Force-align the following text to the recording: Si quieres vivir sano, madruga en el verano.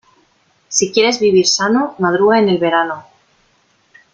Si 0.67 0.91
quieres 0.91 1.19
vivir 1.19 1.45
sano, 1.45 1.93
madruga 1.99 2.39
en 2.39 2.49
el 2.49 2.57
verano. 2.57 3.05